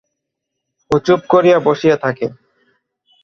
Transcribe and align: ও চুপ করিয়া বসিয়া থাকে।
ও 0.91 0.95
চুপ 1.05 1.21
করিয়া 1.29 1.57
বসিয়া 1.59 1.95
থাকে। 1.97 2.27